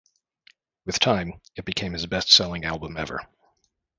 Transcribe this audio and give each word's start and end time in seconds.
With 0.83 0.97
time, 0.97 1.39
it 1.55 1.63
became 1.63 1.93
his 1.93 2.07
best-selling 2.07 2.65
album 2.65 2.97
ever. 2.97 3.19